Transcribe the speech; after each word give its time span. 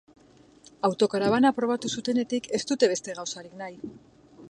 Autokarabana 0.89 1.53
probatu 1.59 1.93
zutenetik 1.99 2.51
ez 2.61 2.65
dute 2.73 2.93
beste 2.97 3.19
gauzarik 3.23 3.59
nahi. 3.65 3.97